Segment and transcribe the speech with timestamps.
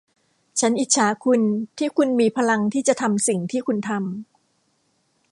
[0.59, 1.41] ฉันอิจฉาคุณ
[1.77, 5.29] ที่คุณมีพลังที่จะทำสิ่งที่คุณทำ